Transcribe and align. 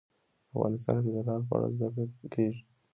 افغانستان 0.53 0.97
کې 1.03 1.11
د 1.15 1.17
لعل 1.27 1.41
په 1.47 1.53
اړه 1.57 1.67
زده 1.77 1.87
کړه 2.03 2.27
کېږي. 2.33 2.61